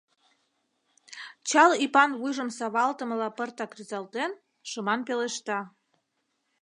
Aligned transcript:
Чал 1.49 1.71
ӱпан 1.85 2.11
вуйжым 2.19 2.49
савалтымыла 2.57 3.29
пыртак 3.37 3.71
рӱзалтен, 3.77 4.31
шыман 4.69 4.99
пелешта: 5.07 5.59